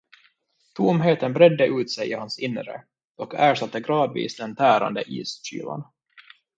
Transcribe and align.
Tomheten 0.75 1.33
bredde 1.33 1.65
ut 1.67 1.91
sig 1.91 2.09
i 2.09 2.13
hans 2.13 2.39
inre, 2.39 2.83
och 3.15 3.35
ersatte 3.35 3.79
gradvis 3.79 4.37
den 4.37 4.55
tärande 4.55 5.03
iskylan. 5.07 5.83